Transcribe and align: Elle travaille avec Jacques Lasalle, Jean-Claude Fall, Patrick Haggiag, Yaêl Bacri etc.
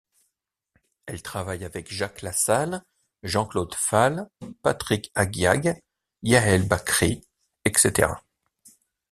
Elle 1.05 1.21
travaille 1.21 1.63
avec 1.63 1.93
Jacques 1.93 2.23
Lasalle, 2.23 2.81
Jean-Claude 3.21 3.75
Fall, 3.75 4.27
Patrick 4.63 5.11
Haggiag, 5.13 5.79
Yaêl 6.23 6.67
Bacri 6.67 7.21
etc. 7.65 8.13